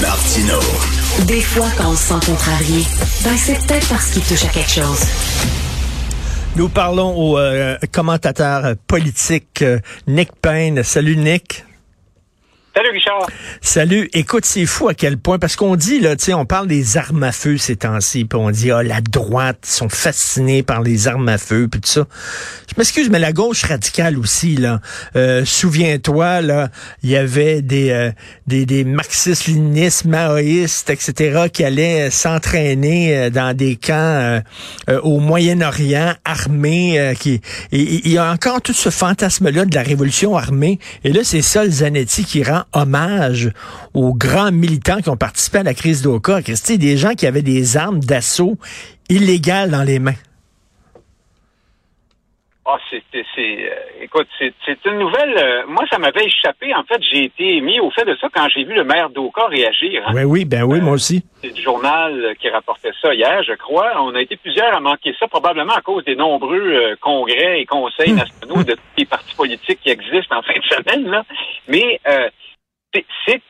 [0.00, 0.58] Martino.
[1.26, 2.84] Des fois, quand on se sent contrarié,
[3.22, 5.00] ben c'est peut-être parce qu'il touche à quelque chose.
[6.56, 10.82] Nous parlons au euh, commentateur politique euh, Nick Payne.
[10.82, 11.64] Salut Nick.
[12.72, 13.26] Salut Richard.
[13.60, 14.08] Salut.
[14.12, 16.96] Écoute, c'est fou à quel point, parce qu'on dit, là, tu sais, on parle des
[16.96, 20.80] armes à feu ces temps-ci, puis on dit, ah, la droite, ils sont fascinés par
[20.80, 22.06] les armes à feu, puis tout ça.
[22.70, 24.80] Je m'excuse, mais la gauche radicale aussi, là.
[25.16, 26.68] Euh, Souviens-toi, là,
[27.02, 28.12] il y avait des, euh,
[28.46, 34.40] des, des marxistes-léninistes, maoïstes, etc., qui allaient euh, s'entraîner euh, dans des camps
[35.02, 37.40] au Moyen-Orient, armés, qui,
[37.72, 40.78] il y a encore tout ce fantasme-là de la révolution armée.
[41.04, 43.50] Et là, c'est ça, le Zanetti, qui rend hommage
[43.94, 46.42] aux grands militants qui ont participé à la crise d'Oka.
[46.42, 48.56] Christy, des gens qui avaient des armes d'assaut
[49.08, 50.14] illégales dans les mains.
[52.72, 55.36] Ah, c'est, euh, écoute, c'est, une nouvelle.
[55.36, 56.72] euh, moi, ça m'avait échappé.
[56.72, 59.46] En fait, j'ai été mis au fait de ça quand j'ai vu le maire d'Oka
[59.46, 60.04] réagir.
[60.06, 60.12] hein.
[60.14, 61.24] Oui, oui, ben oui, moi aussi.
[61.42, 64.00] C'est du journal euh, qui rapportait ça hier, je crois.
[64.00, 67.66] On a été plusieurs à manquer ça, probablement à cause des nombreux euh, congrès et
[67.66, 71.10] conseils nationaux de tous les partis politiques qui existent en fin de semaine.
[71.10, 71.24] Là.
[71.66, 72.28] Mais euh,
[72.94, 73.42] c'est,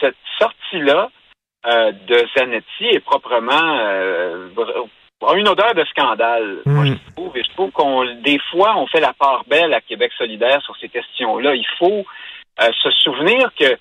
[0.00, 1.10] cette- sortie-là
[1.66, 4.48] euh, de Zanetti est proprement euh,
[5.24, 6.58] a une odeur de scandale.
[6.66, 9.80] Moi, je trouve, et je trouve qu'on des fois on fait la part belle à
[9.80, 11.54] Québec solidaire sur ces questions-là.
[11.54, 12.04] Il faut
[12.60, 13.78] euh, se souvenir que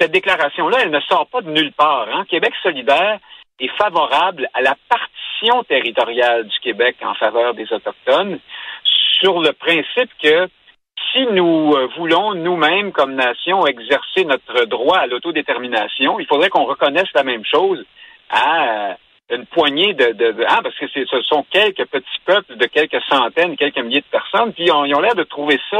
[0.00, 2.08] cette déclaration-là, elle ne sort pas de nulle part.
[2.10, 2.24] Hein.
[2.28, 3.18] Québec solidaire
[3.58, 8.38] est favorable à la partition territoriale du Québec en faveur des Autochtones
[9.20, 10.48] sur le principe que
[11.12, 16.64] si nous euh, voulons nous-mêmes, comme nation, exercer notre droit à l'autodétermination, il faudrait qu'on
[16.64, 17.84] reconnaisse la même chose
[18.30, 18.94] à euh,
[19.32, 23.00] une poignée de, de, de- ah, parce que ce sont quelques petits peuples de quelques
[23.08, 25.78] centaines, quelques milliers de personnes, puis on- ils ont l'air de trouver ça,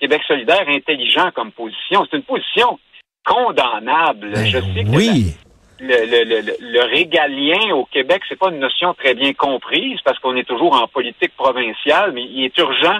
[0.00, 2.06] Québec solidaire, intelligent comme position.
[2.10, 2.78] C'est une position
[3.24, 4.32] condamnable.
[4.36, 5.34] Je sais que oui.
[5.80, 10.00] le, le, le, le- le régalien au Québec, c'est pas une notion très bien comprise
[10.04, 12.98] parce qu'on est toujours en politique provinciale, mais il est urgent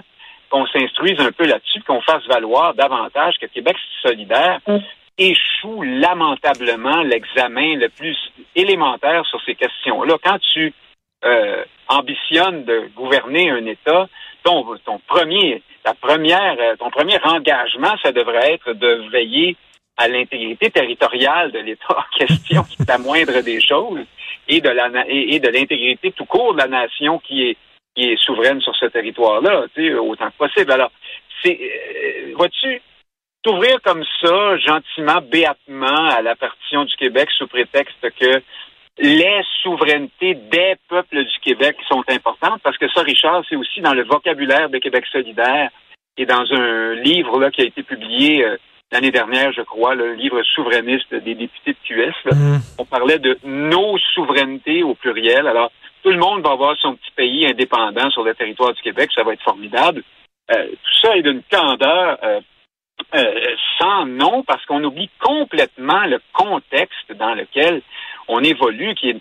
[0.50, 4.60] qu'on s'instruise un peu là-dessus, qu'on fasse valoir davantage que Québec solidaire
[5.18, 8.16] échoue lamentablement l'examen le plus
[8.54, 10.16] élémentaire sur ces questions-là.
[10.22, 10.72] Quand tu
[11.24, 14.08] euh, ambitionnes de gouverner un État,
[14.44, 19.56] ton, ton premier, ta première, euh, ton premier engagement, ça devrait être de veiller
[19.96, 24.04] à l'intégrité territoriale de l'État en question, qui est la moindre des choses,
[24.46, 27.56] et de la na- et, et de l'intégrité tout court de la nation qui est
[27.98, 29.66] qui est souveraine sur ce territoire-là,
[30.00, 30.70] autant que possible.
[30.70, 30.92] Alors,
[31.42, 32.80] c'est euh, vois-tu,
[33.42, 38.42] t'ouvrir comme ça, gentiment, béatement, à la partition du Québec sous prétexte que
[39.00, 43.94] les souverainetés des peuples du Québec sont importantes, parce que ça, Richard, c'est aussi dans
[43.94, 45.70] le vocabulaire de Québec solidaire
[46.16, 48.56] et dans un livre là, qui a été publié euh,
[48.92, 52.14] l'année dernière, je crois, le livre souverainiste des députés de QS.
[52.24, 52.58] là.
[52.78, 55.46] On parlait de nos souverainetés au pluriel.
[55.46, 55.70] Alors,
[56.02, 59.10] tout le monde va avoir son petit pays indépendant sur le territoire du Québec.
[59.14, 60.02] Ça va être formidable.
[60.50, 62.40] Euh, tout ça est d'une candeur euh,
[63.14, 67.82] euh, sans nom parce qu'on oublie complètement le contexte dans lequel
[68.28, 69.20] on évolue, qui est,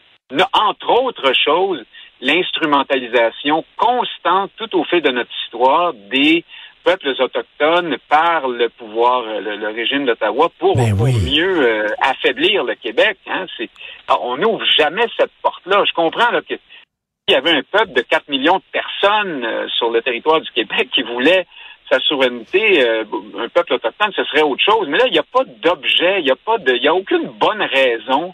[0.53, 1.83] entre autres choses,
[2.21, 6.44] l'instrumentalisation constante tout au fil de notre histoire des
[6.88, 11.16] peuples autochtones par le pouvoir, euh, le, le régime d'Ottawa pour, Ben pour oui.
[11.36, 13.18] mieux euh, affaiblir le Québec.
[13.28, 13.45] Hein.
[13.57, 13.69] C'est,
[14.07, 15.84] alors, on n'ouvre jamais cette porte-là.
[15.86, 16.56] Je comprends là, que
[17.28, 20.50] il y avait un peuple de 4 millions de personnes euh, sur le territoire du
[20.51, 21.45] Québec qui voulait
[21.92, 23.04] sa souveraineté, euh,
[23.38, 24.88] un peuple autochtone, ce serait autre chose.
[24.88, 26.95] Mais là, il n'y a pas d'objet, il n'y a pas de, il y a
[26.95, 28.33] aucune bonne raison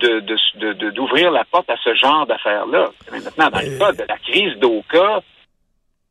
[0.00, 2.90] de, de, d'ouvrir la porte à ce genre d'affaires-là.
[3.12, 5.22] Maintenant, dans le cas de la crise d'Oka,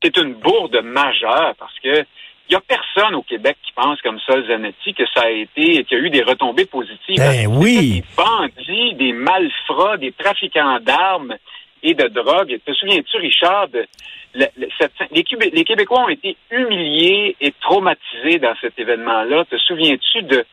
[0.06, 2.06] c'est une bourde majeure parce que
[2.48, 5.84] Il y a personne au Québec qui pense comme ça, Zanetti, que ça a été,
[5.84, 7.18] qu'il y a eu des retombées positives.
[7.18, 8.02] Ben oui.
[8.02, 11.34] Des bandits, des malfrats, des trafiquants d'armes
[11.82, 12.56] et de drogue.
[12.64, 13.88] Te souviens-tu, Richard, de,
[14.36, 19.46] le- le- cette- les, Québé- les Québécois ont été humiliés et traumatisés dans cet événement-là.
[19.46, 20.46] Te souviens-tu de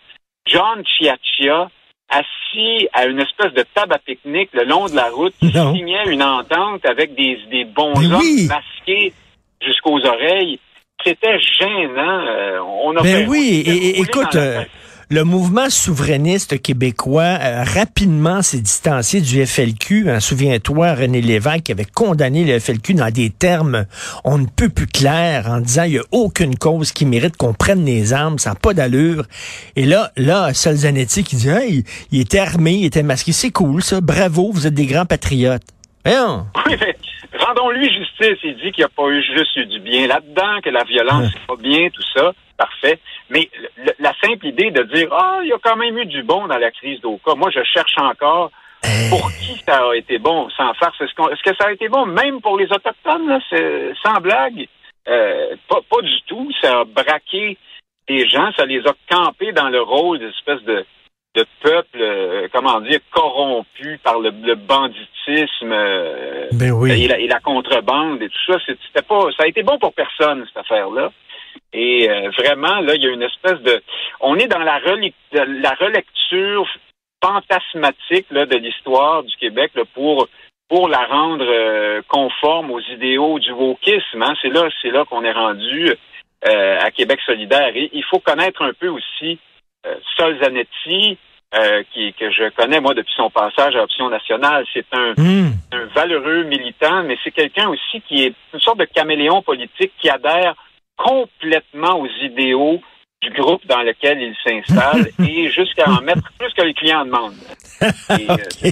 [0.46, 1.68] John Chiachia
[2.08, 5.74] assis à une espèce de table à pique-nique le long de la route qui Non.
[5.74, 8.48] signait une entente avec des, des bons Ben hommes oui.
[8.48, 9.12] masqués
[9.64, 10.58] jusqu'aux oreilles.
[11.04, 12.20] C'était gênant.
[12.28, 14.62] Euh, on a fait- Ben oui, on et, écoute, euh,
[15.10, 20.08] le mouvement souverainiste québécois euh, rapidement s'est distancié du FLQ.
[20.10, 23.84] Hein, Souviens-toi, René Lévesque avait condamné le FLQ dans des termes
[24.24, 27.52] on ne peut plus clairs en disant il n'y a aucune cause qui mérite qu'on
[27.52, 29.24] prenne les armes, ça n'a pas d'allure.
[29.74, 33.82] Et là, là, Solzanetti qui dit hey, il était armé, il était masqué, c'est cool
[33.82, 35.62] ça, bravo, vous êtes des grands patriotes.
[36.66, 36.96] Oui, mais
[37.38, 38.38] rendons-lui justice.
[38.42, 41.30] Il dit qu'il n'y a pas eu juste eu du bien là-dedans, que la violence,
[41.32, 42.32] c'est pas bien, tout ça.
[42.56, 42.98] Parfait.
[43.30, 46.22] Mais le- la simple idée de dire, ah, il y a quand même eu du
[46.22, 47.34] bon dans la crise d'Oka.
[47.36, 48.50] Moi, je cherche encore
[49.10, 51.00] pour qui ça a été bon, sans farce.
[51.00, 53.38] Est-ce, que ça a été bon même pour les Autochtones, là?
[53.48, 54.66] C'est, sans blague?
[55.08, 56.50] Euh, pas, pas du tout.
[56.60, 57.56] Ça a braqué
[58.08, 60.84] des gens, ça les a campés dans le rôle d'espèce de,
[61.34, 67.04] de peuple, euh, comment dire, corrompu par le, le banditisme euh, Ben oui.
[67.04, 68.58] et, la, et la contrebande et tout ça.
[68.66, 71.10] C'était pas, ça a été bon pour personne cette affaire-là.
[71.72, 73.82] Et euh, vraiment, là, il y a une espèce de,
[74.20, 76.68] on est dans la, relec- la relecture
[77.24, 80.28] fantasmatique là, de l'histoire du Québec là, pour
[80.68, 84.22] pour la rendre euh, conforme aux idéaux du wokisme.
[84.22, 84.34] hein.
[84.40, 85.92] C'est là, c'est là qu'on est rendu
[86.46, 87.72] euh, à Québec solidaire.
[87.74, 89.38] Et il faut connaître un peu aussi
[90.16, 91.18] Sol Zanetti,
[91.54, 94.64] euh, qui, que je connais moi depuis son passage à Option nationale.
[94.72, 95.52] C'est un, Hum.
[95.72, 100.08] un valeureux militant, mais c'est quelqu'un aussi qui est une sorte de caméléon politique qui
[100.08, 100.54] adhère
[100.96, 102.80] complètement aux idéaux
[103.20, 107.34] du groupe dans lequel il s'installe et jusqu'à en mettre plus que les clients demandent.
[107.82, 107.90] Euh,
[108.64, 108.70] un-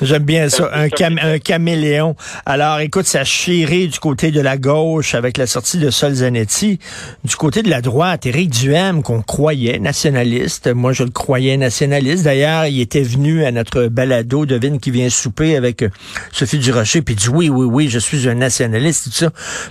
[0.00, 2.14] J'aime bien ça, un, cam- caméléon.
[2.46, 6.78] Alors, écoute, ça chiré du côté de la gauche avec la sortie de Sol Zanetti.
[7.24, 10.68] Du côté de la droite, Éric Duhem, qu'on croyait nationaliste.
[10.72, 12.22] Moi, je le croyais nationaliste.
[12.22, 15.88] D'ailleurs, il était venu à notre balado, devine qui vient souper avec euh,
[16.30, 19.30] Sophie Durocher, puis dit oui, oui, oui, je suis un nationaliste, tout ça.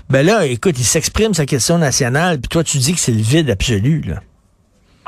[0.10, 3.22] Ben là, écoute, il s'exprime sa question nationale, puis toi, tu dis que c'est le
[3.22, 4.22] vide absolu, là.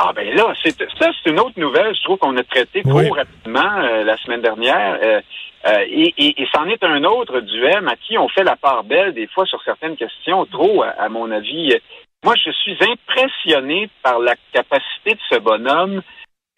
[0.01, 2.99] Ah ben là, c'est ça, c'est une autre nouvelle, je trouve qu'on a traité trop
[2.99, 3.09] Oui.
[3.11, 4.97] rapidement euh, la semaine dernière.
[5.03, 5.19] Euh,
[5.67, 8.55] euh, et, et, et c'en est un autre du M à qui on fait la
[8.55, 11.75] part belle des fois sur certaines questions, trop à, à mon avis.
[12.23, 16.01] Moi, je suis impressionné par la capacité de ce bonhomme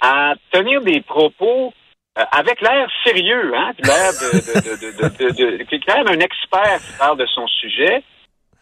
[0.03, 1.73] à tenir des propos
[2.19, 6.09] euh, avec l'air sérieux, hein, l'air de, de, de, de, de, de- est quand même
[6.15, 8.03] un expert qui parle de son sujet.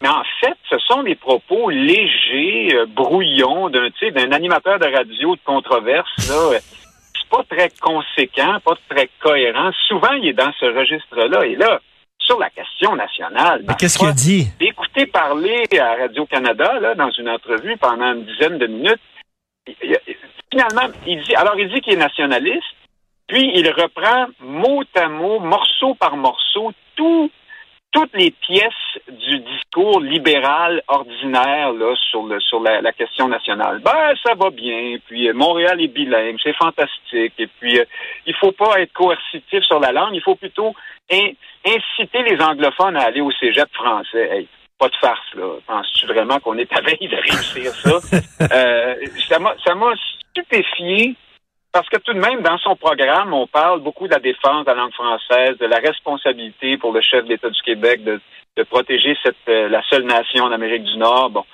[0.01, 5.35] Mais en fait, ce sont des propos légers, euh, brouillons d'un d'un animateur de radio
[5.35, 6.09] de controverse.
[6.29, 9.71] Là, c'est pas très conséquent, pas très cohérent.
[9.87, 11.45] Souvent, il est dans ce registre-là.
[11.45, 11.79] Et là,
[12.19, 14.47] sur la question nationale, Mais ma qu'est-ce qu'il dit?
[14.61, 19.01] Écoutez parler à Radio-Canada, là, dans une entrevue pendant une dizaine de minutes.
[19.67, 19.75] Il-
[20.07, 20.15] il-
[20.51, 22.63] Finalement, il dit, alors il dit qu'il est nationaliste,
[23.27, 27.29] puis il reprend mot à mot, morceau par morceau, tout,
[27.91, 33.79] toutes les pièces du discours libéral ordinaire là, sur, le, sur la, la question nationale.
[33.83, 37.85] Ben, ça va bien, puis euh, Montréal est bilingue, c'est fantastique, et puis euh,
[38.27, 40.75] il faut pas être coercitif sur la langue, il faut plutôt
[41.11, 41.31] in-
[41.65, 44.29] inciter les anglophones à aller au cégep français.
[44.31, 44.47] Hey,
[44.77, 45.55] pas de farce, là.
[45.67, 47.99] Penses-tu vraiment qu'on est à veille de réussir ça?
[48.51, 48.95] Euh,
[49.27, 49.91] ça m'a ça m'a
[50.31, 51.15] stupéfié
[51.71, 54.71] parce que tout de même, dans son programme, on parle beaucoup de la défense de
[54.71, 58.19] la langue française, de la responsabilité pour le chef de l'État du Québec de,
[58.57, 61.29] de protéger cette, euh, la seule nation en Amérique du Nord.
[61.29, 61.45] Bon,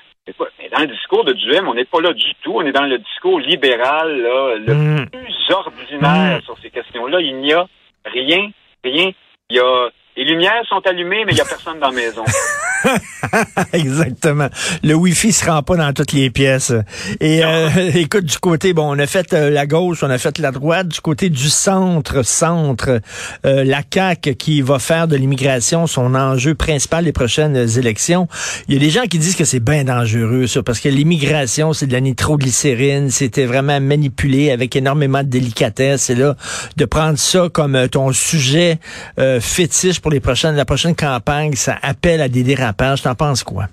[0.60, 2.54] mais dans le discours de Duhem, on n'est pas là du tout.
[2.56, 5.10] On est dans le discours libéral, là, le Hum.
[5.10, 7.20] plus ordinaire sur ces questions-là.
[7.22, 7.66] Il n'y a
[8.06, 8.50] rien,
[8.84, 9.12] rien.
[9.50, 12.24] Il y a les lumières sont allumées, mais il n'y a personne dans la maison.
[13.74, 14.48] Exactement.
[14.84, 16.74] Le Wi-Fi se rend pas dans toutes les pièces.
[17.20, 20.40] Et euh, écoute, du côté, bon, on a fait euh, la gauche, on a fait
[20.40, 20.88] la droite.
[20.88, 23.02] Du côté du centre, centre,
[23.46, 28.28] euh, la CAQ qui va faire de l'immigration son enjeu principal des prochaines élections.
[28.68, 31.74] Il y a des gens qui disent que c'est bien dangereux, ça, parce que l'immigration,
[31.74, 36.10] c'est de la nitroglycérine, c'était vraiment manipulé avec énormément de délicatesse.
[36.10, 36.36] Et là,
[36.78, 38.80] de prendre ça comme euh, ton sujet
[39.20, 42.75] euh, fétiche pour les prochaines, la prochaine campagne, ça appelle à des dérapages.
[42.78, 43.66] T'en penses quoi?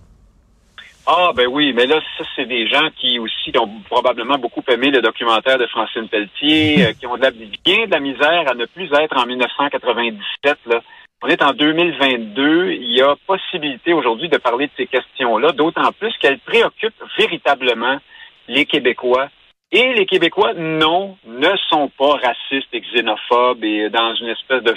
[1.06, 4.90] Ah ben oui, mais là, ça, c'est des gens qui aussi ont probablement beaucoup aimé
[4.90, 8.54] le documentaire de Francine Pelletier, euh, qui ont de la, bien de la misère à
[8.54, 10.80] ne plus être en 1997, là,
[11.24, 12.72] On est en 2022.
[12.72, 17.98] Il y a possibilité aujourd'hui de parler de ces questions-là, d'autant plus qu'elles préoccupent véritablement
[18.46, 19.28] les Québécois.
[19.72, 24.74] Et les Québécois, non, ne sont pas racistes et xénophobes et dans une espèce de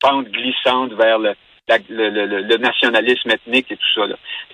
[0.00, 1.34] pente glissante vers le,
[1.88, 4.02] le, le, le, nationalisme ethnique et tout ça.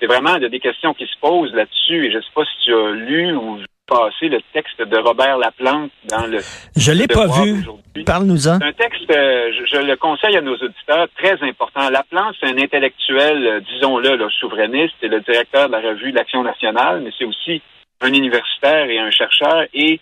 [0.00, 2.33] C'est vraiment il y a des questions qui se posent là-dessus et je ne sais
[2.35, 6.38] pas si tu as lu ou passé le texte de Robert Laplante dans le.
[6.76, 7.64] Je l'ai pas vu.
[8.04, 8.59] Parle-nous-en.
[8.59, 11.90] C'est un texte, euh, je, le conseille à nos auditeurs, très important.
[11.90, 16.42] Laplante, c'est un intellectuel, euh, disons-le, là, souverainiste, c'est le directeur de la revue l'Action
[16.42, 17.62] nationale, mais c'est aussi
[18.00, 19.64] un universitaire et un chercheur.
[19.75, 20.00] Et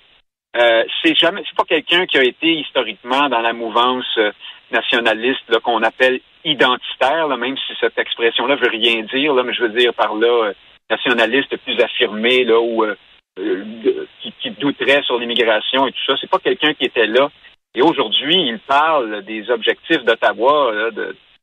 [0.57, 4.19] euh, c'est jamais, c'est pas quelqu'un qui a été historiquement dans la mouvance
[4.73, 9.55] euh, nationaliste qu'on appelle identitaire, là, même si cette expression-là veut rien dire, là, mais
[9.55, 10.53] je veux dire par là
[10.91, 12.95] nationaliste plus affirmé, là, ou euh,
[14.21, 16.15] qui, qui, douterait sur l'immigration et tout ça.
[16.21, 17.31] C'est pas quelqu'un qui était là.
[17.75, 20.91] Et aujourd'hui, il parle des objectifs d'Ottawa,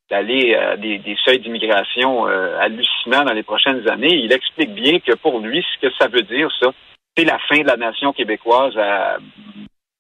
[0.10, 4.16] d'aller à des, seuils d'immigration euh, hallucinants dans les prochaines années.
[4.16, 6.72] Il explique bien que pour lui, ce que ça veut dire, ça,
[7.16, 9.18] c'est la fin de la nation québécoise à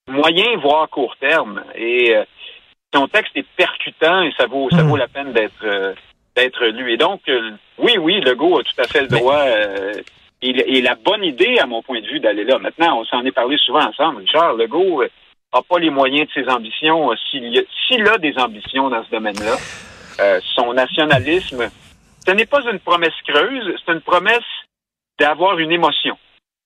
[0.07, 1.63] moyen, voire court terme.
[1.75, 2.24] Et euh,
[2.93, 5.00] son texte est percutant et ça vaut, ça vaut hmm.
[5.00, 5.93] la peine d'être euh,
[6.36, 6.93] d'être lu.
[6.93, 7.22] Et donc,
[7.77, 9.43] oui, oui, Legault a tout à fait le droit
[10.41, 12.60] et, la bonne idée, à mon point de vue, d'aller là.
[12.60, 14.22] Maintenant, on s'en est parlé souvent ensemble.
[14.22, 17.12] Richard Legault n'a euh, pas les moyens de ses ambitions.
[17.12, 19.58] Euh, s'il a, des ambitions dans ce domaine-là,
[20.19, 21.69] euh, son nationalisme,
[22.25, 24.39] ce n'est pas une promesse creuse, c'est une promesse
[25.19, 26.17] d'avoir une émotion.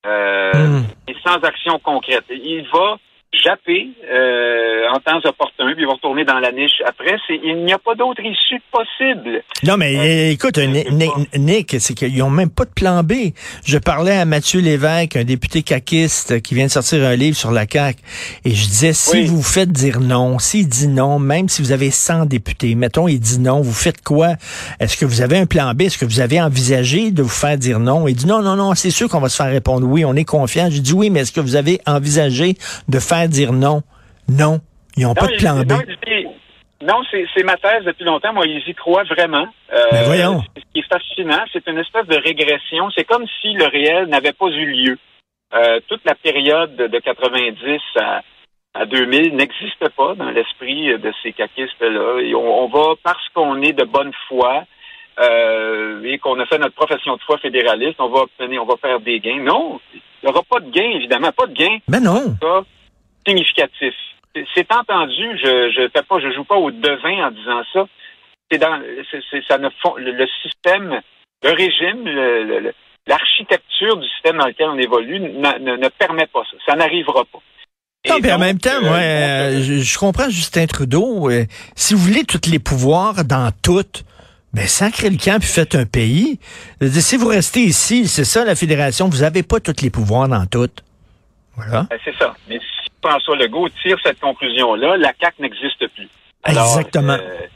[0.06, 2.26] Euh, Et sans action concrète.
[2.30, 2.98] Il va
[3.34, 7.16] japper euh, en temps opportun, puis ils vont retourner dans la niche après.
[7.30, 9.44] Il n'y a pas d'autre issue possible.
[9.64, 10.58] Non, mais euh, écoute,
[11.38, 13.14] Nick, c'est qu'ils n'ont même pas de plan B.
[13.66, 17.52] Je parlais à Mathieu Lévesque, un député caquiste qui vient de sortir un livre sur
[17.52, 18.02] la CAQ,
[18.46, 21.92] et je disais, si vous faites dire non, s'il dit non, même si vous avez
[21.92, 24.34] 100 députés, mettons, il dit non, vous faites quoi?
[24.80, 25.84] Est-ce que vous avez un plan B?
[25.84, 28.08] Est-ce que vous avez envisagé de vous faire dire non?
[28.08, 30.26] Il dit non, non, non, c'est sûr qu'on va se faire répondre oui, on est
[30.26, 30.70] confiant.
[30.70, 32.56] Je dis oui, mais est-ce que vous avez envisagé
[32.88, 33.82] de faire dire non.
[34.28, 34.60] Non.
[34.96, 35.74] Ils n'ont pas de plan B.
[36.82, 38.34] Non, c'est ma thèse depuis longtemps.
[38.34, 39.48] Moi, ils y croient vraiment.
[39.72, 40.42] Euh, Mais voyons.
[40.58, 42.90] Ce qui est fascinant, c'est une espèce de régression.
[42.92, 44.98] C'est comme si le réel n'avait pas eu lieu.
[45.54, 48.22] Euh, toute la période de 90 à,
[48.74, 52.20] à 2000 n'existe pas dans l'esprit de ces caquistes-là.
[52.22, 54.64] Et on, va, parce qu'on est de bonne foi
[55.20, 58.78] euh, et qu'on a fait notre profession de foi fédéraliste, on va obtenir, on va
[58.78, 59.42] faire des gains.
[59.42, 61.78] Non, il n'y aura pas de gains, évidemment, pas de gains.
[61.88, 62.36] Mais non
[63.28, 63.94] significatif.
[64.56, 67.86] C'est entendu, je je fais pas, je joue pas au devin en disant ça.
[68.52, 71.02] C'est dans, c'est, ça ne le, système,
[71.44, 72.74] le régime,
[73.08, 76.58] l'architecture du système dans lequel on évolue ne, ne, permet pas ça.
[76.66, 77.40] Ça n'arrivera pas.
[78.10, 81.30] Non, mais en même temps, moi, euh, euh, je, comprends Justin Trudeau.
[81.30, 83.86] Euh, si vous voulez tous les pouvoirs dans tout,
[84.54, 86.38] ben sacrez le camp puis faites un pays.
[86.82, 90.46] Si vous restez ici, c'est ça la fédération, vous n'avez pas tous les pouvoirs dans
[90.46, 90.70] tout.
[91.56, 91.88] Voilà.
[91.90, 92.36] Ben, c'est ça.
[92.50, 92.60] Mais
[93.04, 96.10] François Legault tire cette conclusion-là, la CAC n'existe plus.
[96.46, 97.14] Exactement.
[97.14, 97.48] Euh,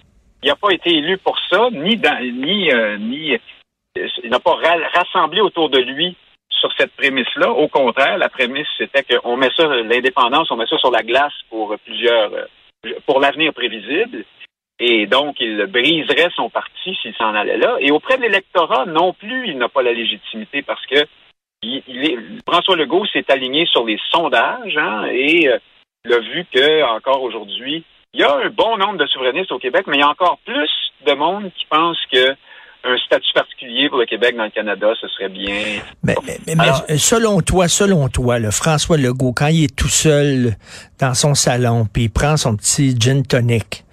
[0.43, 3.37] il n'a pas été élu pour ça, ni dans, ni euh, ni euh,
[4.23, 4.57] il n'a pas
[4.93, 6.15] rassemblé autour de lui
[6.49, 7.51] sur cette prémisse-là.
[7.51, 11.33] Au contraire, la prémisse c'était qu'on met ça l'indépendance, on met ça sur la glace
[11.49, 12.31] pour plusieurs
[13.05, 14.23] pour l'avenir prévisible.
[14.79, 17.77] Et donc, il briserait son parti s'il s'en allait là.
[17.79, 21.03] Et auprès de l'électorat, non plus, il n'a pas la légitimité parce que
[22.47, 25.57] François Legault s'est aligné sur les sondages hein, et euh,
[26.05, 27.83] il a vu que encore aujourd'hui,
[28.13, 30.37] il y a un bon nombre de souverainistes au Québec, mais il y a encore
[30.45, 30.69] plus
[31.05, 32.35] de monde qui pense que
[32.83, 35.81] un statut particulier pour le Québec dans le Canada, ce serait bien.
[36.03, 36.15] Mais,
[36.97, 40.55] selon toi, selon toi, le François Legault, quand il est tout seul
[40.99, 43.83] dans son salon, puis il prend son petit gin tonic,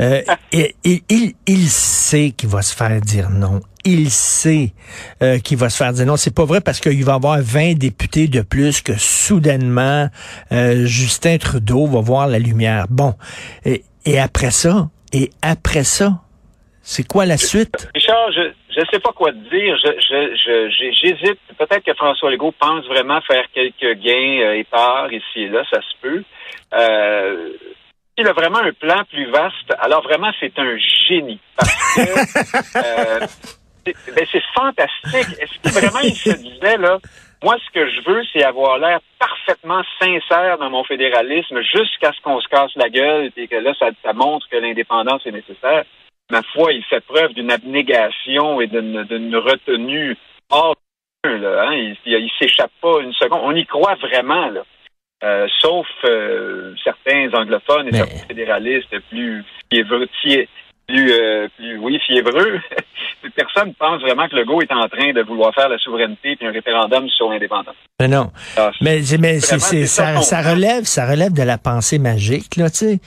[0.00, 0.22] euh,
[0.52, 4.72] et, il, il sait qu'il va se faire dire non il sait
[5.22, 6.16] euh, qu'il va se faire dire non.
[6.16, 10.08] C'est pas vrai parce qu'il va avoir 20 députés de plus que soudainement
[10.52, 12.86] euh, Justin Trudeau va voir la lumière.
[12.88, 13.14] Bon,
[13.64, 16.22] et, après ça, et après ça,
[16.86, 17.88] c'est quoi la suite?
[17.94, 19.76] Richard, je ne sais pas quoi te dire.
[20.92, 21.40] J'hésite.
[21.58, 25.80] Peut-être que François Legault pense vraiment faire quelques gains euh, épars ici et là, ça
[25.80, 26.22] se peut.
[26.74, 27.48] Euh,
[28.18, 29.72] il a vraiment un plan plus vaste.
[29.78, 30.76] Alors vraiment, c'est un
[31.08, 31.40] génie.
[31.56, 33.26] Parce que euh,
[33.86, 35.38] ben, c'est fantastique.
[35.40, 36.98] Est-ce que vraiment il se disait, là,
[37.42, 42.20] moi, ce que je veux, c'est avoir l'air parfaitement sincère dans mon fédéralisme jusqu'à ce
[42.22, 45.84] qu'on se casse la gueule et que là, ça, montre que l'indépendance est nécessaire?
[46.30, 50.16] Ma foi, il fait preuve d'une abnégation et d'une retenue
[50.50, 50.74] hors
[51.24, 51.74] là, hein?
[51.74, 53.40] Il, il, s'échappe pas une seconde.
[53.42, 54.62] On y croit vraiment, là.
[55.22, 59.44] Euh, sauf euh, certains anglophones et certains fédéralistes plus
[60.86, 62.60] plus, euh, plus oui, fiévreux.
[63.36, 66.46] Personne ne pense vraiment que Legault est en train de vouloir faire la souveraineté puis
[66.46, 67.74] un référendum sur l'indépendance.
[68.00, 68.30] Mais non.
[68.56, 72.68] Ah, Mais, mais c'est- c'est- ça ça, relève, ça relève de la pensée magique, là,
[72.70, 72.98] tu.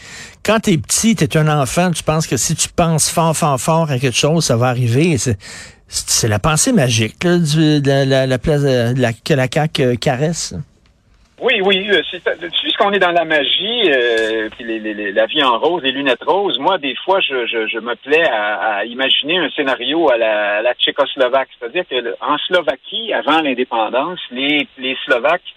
[0.44, 3.92] Quand t'es petit, t'es un enfant, tu penses que si tu penses fort, fort, fort
[3.92, 5.18] à quelque chose, ça va arriver.
[5.20, 5.38] C'est,
[5.88, 9.48] c'est la pensée magique, là, du, de la, la, la place de la, que la
[9.54, 10.56] CAQ caresse.
[11.40, 11.88] Oui, oui.
[11.92, 12.24] euh, c'est-
[12.62, 16.24] Puisqu'on est dans la magie, euh, puis les, les- la vie en rose, les lunettes
[16.24, 20.18] roses, moi, des fois, je, je, je me plais à, à imaginer un scénario à
[20.18, 21.50] la, à la tchécoslovaque.
[21.60, 25.54] C'est-à-dire que le- en Slovaquie, avant l'indépendance, les, les Slovaques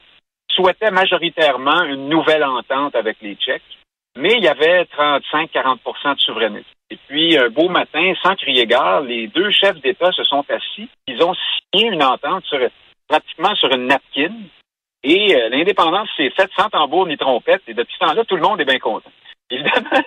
[0.51, 3.63] souhaitaient majoritairement une nouvelle entente avec les Tchèques,
[4.19, 6.67] mais il y avait 35-40% de souveraineté.
[6.91, 10.91] Et puis, un beau matin, sans crier gare, les deux chefs d'État se sont assis.
[11.07, 11.35] Ils ont
[11.73, 12.59] signé une entente sur,
[13.09, 14.33] pratiquement sur une napkin.
[15.03, 17.63] Et euh, l'indépendance s'est faite sans tambour ni trompette.
[17.69, 19.11] Et depuis ce temps-là, tout le monde est bien content.
[19.51, 20.05] Évidemment,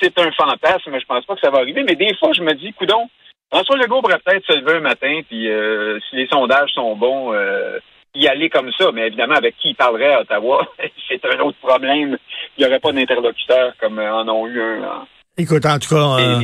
[0.00, 1.82] c'est un fantasme, je pense pas que ça va arriver.
[1.82, 3.08] Mais des fois, je me dis, coudon,
[3.52, 7.32] François Legault pourrait peut-être se lever un matin, puis euh, si les sondages sont bons,
[7.32, 7.78] euh,
[8.14, 8.90] y aller comme ça.
[8.92, 10.66] Mais évidemment, avec qui il parlerait à Ottawa,
[11.08, 12.16] c'est un autre problème.
[12.56, 15.06] Il n'y aurait pas d'interlocuteur comme euh, en ont eu un
[15.38, 16.40] Écoute, en tout cas, euh,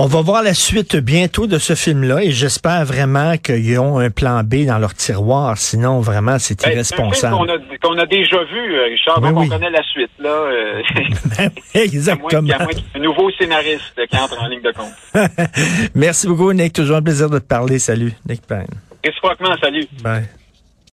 [0.00, 4.10] on va voir la suite bientôt de ce film-là et j'espère vraiment qu'ils ont un
[4.10, 5.56] plan B dans leur tiroir.
[5.56, 7.36] Sinon, vraiment, c'est Ben, c'est un film irresponsable.
[7.80, 9.46] qu'on a, déjà vu, euh, Richard, Ben donc oui.
[9.46, 10.10] on connaît la suite.
[10.18, 10.30] là.
[10.30, 10.82] euh,
[11.38, 12.42] Ben à moins Exactement.
[12.42, 14.92] y a- à moins nouveau scénariste qui entre en ligne de compte.
[15.94, 16.72] Merci beaucoup, Nick.
[16.72, 17.78] Toujours un plaisir de te parler.
[17.78, 18.66] Salut, Nick Payne.
[19.04, 19.86] Réciproquement, salut.
[20.02, 20.24] Bye.